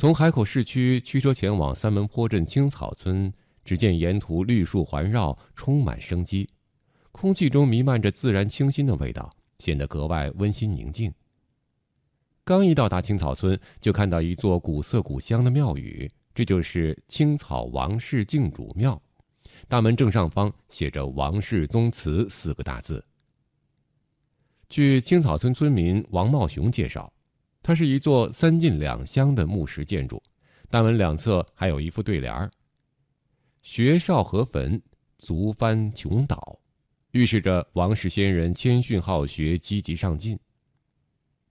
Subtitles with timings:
[0.00, 3.30] 从海口市区驱车前往三门坡镇青草村，
[3.62, 6.48] 只见沿途绿树环绕，充满生机，
[7.12, 11.12] 空气中弥漫着自然清新的味道，显得格外温馨宁静。
[12.44, 18.98] 刚一到达青草村，就看到一座古色古香的庙宇，这就是青草王氏敬主庙。
[19.68, 23.04] 大门正上方写着“王氏宗祠”四个大字。
[24.70, 27.12] 据青草村村民王茂雄介绍，
[27.70, 30.20] 它是一座三进两厢的木石建筑，
[30.68, 32.50] 大门两侧还有一副对联儿
[33.62, 34.82] ：“学少河坟，
[35.18, 36.58] 足翻穷岛”，
[37.12, 40.36] 预示着王氏先人谦逊好学、积极上进。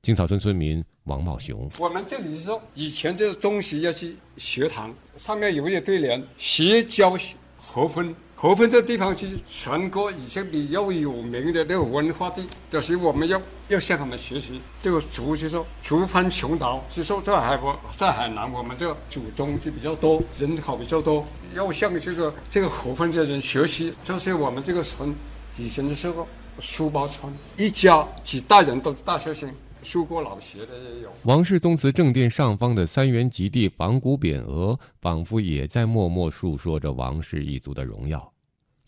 [0.01, 7.17] 青草村村民王茂雄：“我们这里是说，以前这个东西要去学堂，上面有一个对联：‘学教
[7.55, 8.13] 河分’。
[8.41, 14.61] 河分这地方是全国以前比较有名的那个文化地，就是我们要要向他们学习。
[14.81, 23.93] 这个族就说族翻穷岛，就说在海国在海南，我们这个祖宗就比较多，人口比较多，要向这个这个河分的人学习。
[24.05, 25.13] 就是我们这个村
[25.57, 26.25] 以前的时候，
[26.61, 31.09] 书包村，一家几代人都是大学生。”修过老鞋的也有。
[31.23, 38.29] 王氏宗祠正殿上方的三元极地仿古匾额，仿佛也在默默述说着王氏一族的荣耀。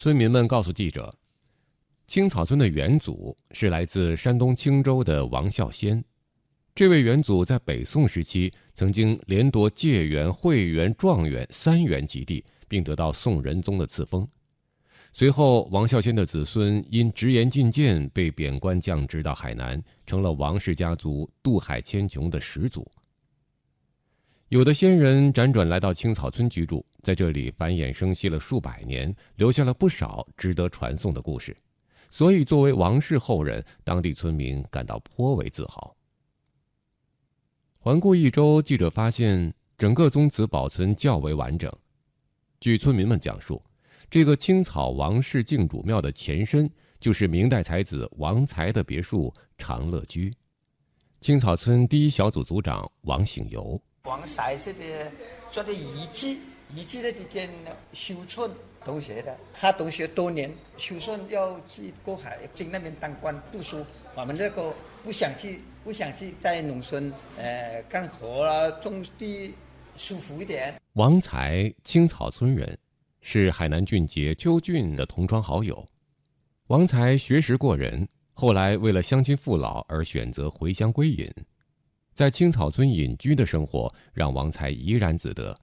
[0.02, 1.16] 村民们告诉记者，
[2.08, 6.04] 青草村的元祖是来自山东青州的王孝先。
[6.74, 14.28] 这位元祖在北宋时期曾经连夺解元、会元、状元三元及第，并得到宋仁宗的赐封。
[15.14, 22.92] 随后，王孝先的子孙因直言进谏，被贬官降职到海南，成了王氏家族渡海迁琼的始祖。
[24.52, 31.56] 有的先人辗转来到青草村居住，在这里繁衍生息了数百年，留下了不少值得传颂的故事。
[32.10, 35.96] 所以，作为王氏后人，当地村民感到颇为自豪。
[37.80, 41.72] 环顾一周，记者发现整个宗祠保存较为完整。
[42.60, 43.64] 据村民们讲述。
[44.10, 46.70] 这个青草王氏敬主庙的前身，
[47.00, 50.34] 就是明代才子王才的别墅长乐居。
[51.22, 54.82] 青草村第一小组组长王醒游：王才这个
[55.52, 56.40] 做的遗迹，
[56.76, 57.48] 遗迹的这间
[57.94, 58.50] 修村
[58.84, 63.86] 同学的，他同学多年修村要去过海，进那边当官读书。
[64.16, 64.74] 我们这个
[65.04, 69.54] 不想去，不想去在农村呃干活啊，种地
[69.96, 70.74] 舒服一点。
[70.94, 72.78] 王才，青草村人。
[73.24, 75.88] 是海南俊杰邱俊的同窗好友，
[76.70, 81.32] 王才学识过人，后来为了乡亲父老而选择回乡归隐，
[82.14, 85.58] 在青草村隐居的生活让王才怡然自得，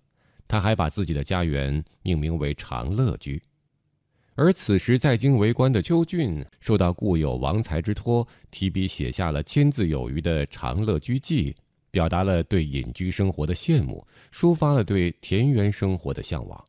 [0.46, 3.40] 他还把自己的家园命名为长乐居。
[4.34, 11.52] 而此时在京为官的邱俊，受到故友王才之托，提笔写下了千字有余的《长乐居记》，
[11.90, 16.64] 表达了对隐居生活的羡慕，抒发了对田园生活的向往。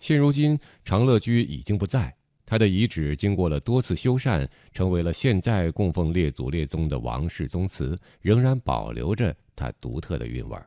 [0.00, 2.14] 现如今，长乐居已经不在，
[2.46, 10.66] 他的遗址经过了多次修缮，成为了现在供奉列祖列宗的王氏宗祠，仍然保留着它独特的韵味儿。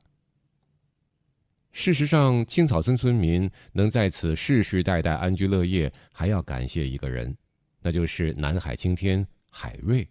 [1.72, 7.36] 事实上，青草村村民能在此世世代代安居乐业，还要感谢一个人，
[7.82, 10.08] 那就是南海青天海瑞。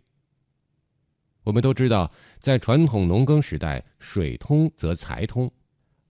[1.43, 5.51] 我们都知道，在传统农耕时代，水通则财通。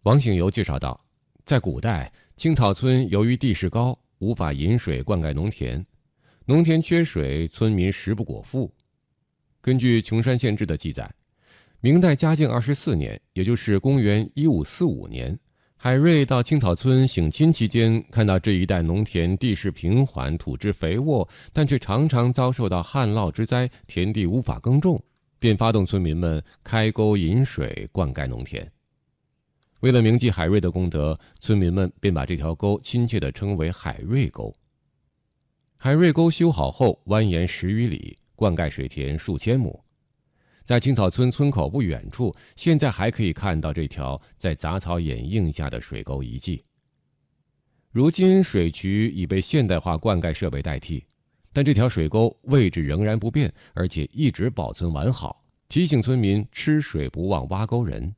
[0.03, 1.03] 王醒游介绍道，
[1.47, 2.13] 在古代。
[2.37, 5.85] 青草村由于地势高，无法引水灌溉农田，
[6.47, 8.73] 农田缺水，村民食不果腹。
[9.61, 11.13] 根据《琼山县志》的记载，
[11.81, 15.39] 明代嘉靖二十四年，也就是公元一五四五年，
[15.77, 25.03] 海瑞到青草村省亲期间，看到这一带农田地势平缓，土质肥沃，但却常常遭受到旱涝之灾，田地无法耕种，
[25.39, 28.67] 便发动村民们开沟引水灌溉农田。
[29.87, 34.53] 为了铭记海瑞的功德，村民们便把这条沟亲切地称为“海瑞沟”。
[35.79, 39.81] 海瑞沟修好后，蜿蜒十余里，灌溉水田数千亩。
[40.65, 46.65] 在青草村村口不远处，现在还可以看到这条在杂草掩映下的水沟遗迹。
[47.93, 51.05] 如今，水渠已被现代化灌溉设备代替，
[51.53, 58.13] 但这条水沟位置仍然不变，而且一直保存完好，提醒村民吃水不忘挖沟人。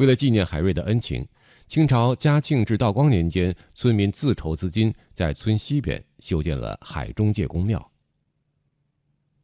[0.00, 1.28] 为了纪念海瑞的恩情，
[1.66, 7.92] 清朝嘉庆至道光年间，村民自筹资金，在村西边修建了海中介公庙。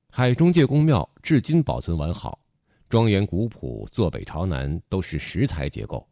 [0.08, 2.40] 海中介公庙至今保存完好，
[2.88, 6.08] 庄严古朴，坐北朝南，都是石材结构。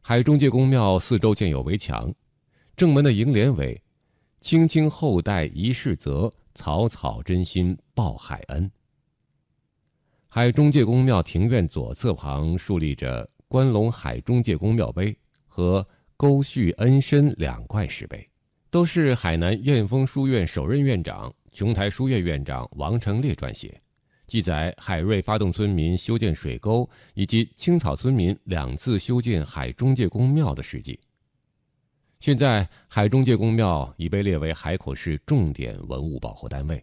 [0.00, 2.10] 海中介公庙四周建有围墙，
[2.74, 3.78] 正门的楹联为
[4.40, 8.70] “青青后代一世泽，草草真心报海恩”。
[10.28, 15.86] 海中界公庙庭院左侧旁竖立着关陇海中介公庙碑和
[16.16, 18.28] 沟叙恩深两块石碑，
[18.70, 23.80] 都是海南燕峰书院首任院长、琼台书院院长王成烈撰写，
[24.26, 30.98] 记载海瑞发动村民修建水沟以及青草村民两次修建海中介公庙的事迹。
[32.18, 36.82] 现在，海中介公庙已被列为海口市重点文物保护单位。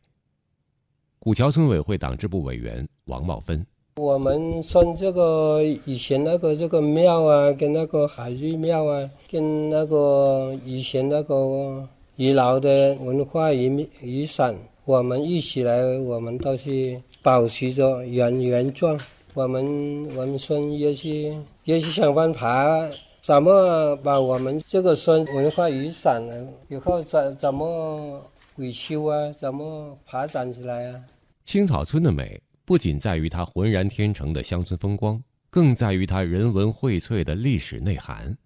[1.23, 3.65] 古桥村委会党支部委员王茂芬：
[3.95, 11.87] 我们村这个以前那个这个庙啊，跟那个海瑞庙啊，跟那个以前那个
[12.17, 14.53] 遗老的文化遗遗产，
[14.83, 18.99] 我们一起来，我们都是保持着原原状。
[19.33, 21.33] 我们我们村也是
[21.63, 22.85] 也是想办法。
[23.21, 26.49] 怎么把我们这个村文化遗产呢？
[26.67, 28.21] 以后怎怎么
[28.57, 29.31] 维修啊？
[29.31, 30.99] 怎么发展起来啊？
[31.43, 38.37] 青草村的美不仅在于它浑然天成的乡村风光，更在于它人文荟萃的历史内涵。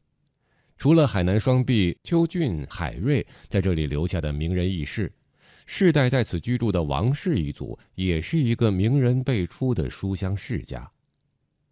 [0.77, 5.11] 除了海南双璧邱俊、海瑞在这里留下的名人轶事，
[5.65, 10.89] 世代在此居住的王氏一族也是一个名人辈出的书香世家。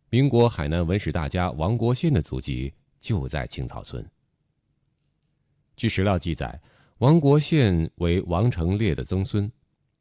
[0.10, 2.74] 民国海南文史大家王国宪的祖籍。
[3.06, 4.04] 就在青草村。
[5.78, 6.60] 据史料记载，
[6.98, 9.51] 王国宪为王成烈的曾孙，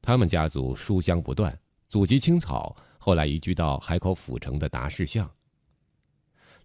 [0.05, 1.59] 他们家族书香不断，
[1.89, 5.29] 祖籍青草，后来移居到海口府城的达士巷。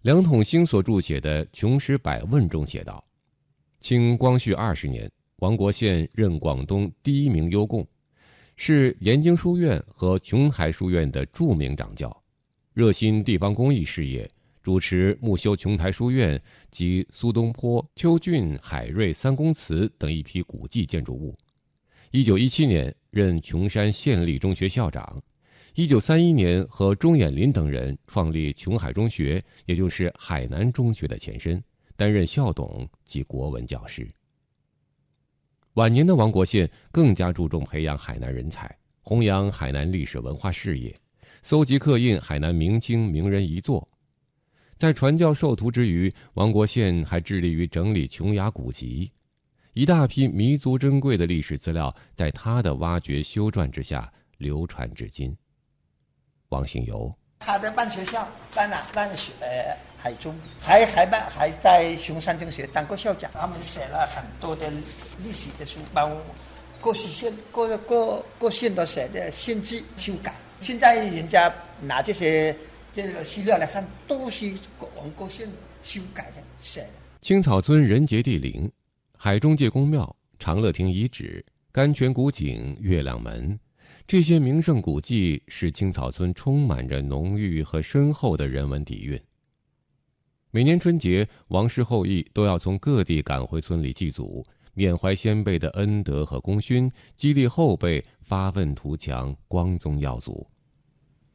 [0.02, 3.02] 梁统兴所著写的《琼史百问》中写道：
[3.80, 7.86] 清光绪二十年，王国宪任广东第一名优贡，
[8.56, 12.14] 是延津书院和琼海书院的著名掌教，
[12.74, 14.28] 热心地方公益事业。
[14.62, 16.38] 主持木修琼台书院
[16.70, 21.34] 及苏东坡、邱俊、海瑞三公祠等一批古迹建筑物。
[22.10, 25.20] 一九一七年任琼山县立中学校长。
[25.74, 31.62] 一九三一年和钟衍林等人创立琼海中学，也就是海南中学的前身，
[31.96, 34.06] 担任校董及国文教师。
[35.74, 40.94] 晚年的王国宪更加注重培养海南人才，弘扬海南历史文化事业，
[41.42, 43.88] 搜集刻印海南明清名人遗作。
[44.76, 49.12] 在传教授徒之余，王国宪还致力于整理琼崖古籍，
[49.80, 55.34] 一大批弥足珍贵的历史资料在他的挖掘修撰之下流传至今。
[56.50, 63.30] 王兴游，他在办学校，办了办学呃海中，还还办还在熊山中学当过校长。
[63.32, 64.70] 他们写了很多的
[65.24, 66.14] 历史的书，帮
[66.78, 70.34] 各县各各各县都写的县志修改。
[70.60, 71.50] 现在人家
[71.80, 72.54] 拿这些。
[72.92, 74.52] 这个资料来看，都是
[74.96, 75.48] 王国宪
[75.84, 76.88] 修改的写的。
[77.20, 78.68] 青草村人杰地灵，
[79.22, 83.60] 海中介公庙、长乐亭遗址、甘泉古井、月亮门，
[84.06, 89.20] 这些名胜古迹使青草村充满着浓郁和深厚的人文底蕴。
[90.50, 100.48] 每年春节，王室后裔都要从各地赶回村里祭祖，缅怀先辈的恩德和功勋，激励后辈发愤图强、光宗耀祖。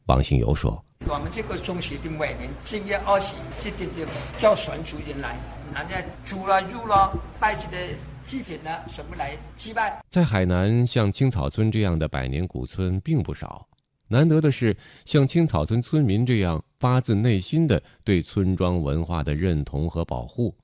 [0.06, 0.84] 王兴友说。
[1.08, 5.38] 我们这个中学的每年正月二十四的这个叫神族人来，
[5.74, 7.78] 拿着猪了、肉了、拜祭的
[8.24, 10.02] 祭品呢，什么来祭拜？
[10.10, 13.68] 在海南，像青草村这样的百年古村并不少。
[14.08, 20.56] 难得的是，像青草村村民这样发自内心的对村庄文化的认同和保护，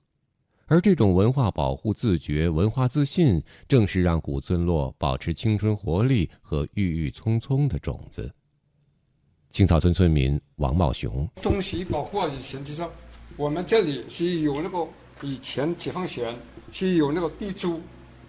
[0.68, 8.32] 而这种文化保护自觉、文化自信，正是让古村落保持青春活力和郁郁葱葱的种子。
[9.52, 12.90] 青草村村民王茂雄：东西保护以前就说，
[13.36, 14.88] 我们这里是有那个
[15.22, 16.34] 以前解放前
[16.72, 17.82] 是有那个地租，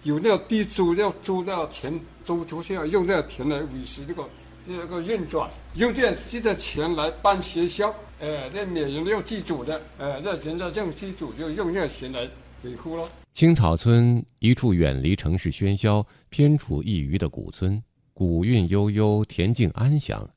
[0.03, 4.27] 有那个地租要租那个田租出去，要用那个田来维持这个
[4.65, 12.27] 那个运转，用这这个钱来办学校，呃，那每人要祭祖的，呃，那人家用祭祖就用那个钱来
[12.63, 13.07] 维护了。
[13.31, 17.81] 青草村一处远离城市喧嚣、偏处一隅的古村，
[18.13, 20.29] 古韵悠悠，恬静安详。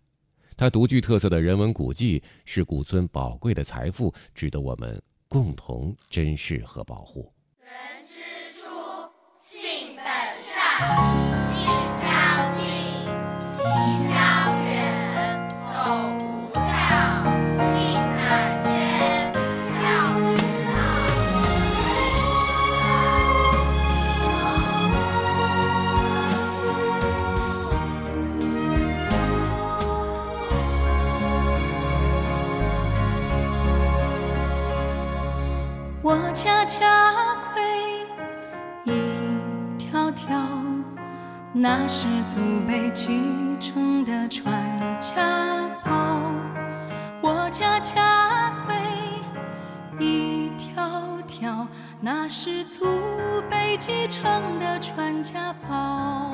[0.56, 4.98] 它独具特色的人文古迹是古村宝贵的财富，值得我们
[5.28, 7.30] 共同珍视和保护。
[7.60, 7.68] 人
[8.02, 8.66] 之初，
[9.38, 10.04] 性本
[10.42, 11.45] 善。
[36.66, 37.62] 家规
[38.84, 40.36] 一条条
[41.52, 43.22] 那是祖辈继
[43.60, 44.52] 承的传
[45.00, 46.20] 家宝
[47.22, 48.74] 我家家规
[50.04, 51.64] 一条条
[52.00, 52.84] 那是祖
[53.48, 56.25] 辈继承的传家宝。